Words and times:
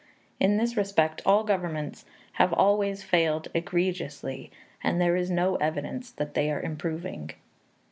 In 0.39 0.57
this 0.57 0.75
respect 0.75 1.21
all 1.27 1.43
governments 1.43 2.05
have 2.31 2.51
always 2.53 3.03
failed 3.03 3.49
egregiously, 3.53 4.49
and 4.83 4.99
there 4.99 5.15
is 5.15 5.29
no 5.29 5.57
evidence 5.57 6.09
that 6.09 6.33
they 6.33 6.49
are 6.51 6.59
improving. 6.59 7.29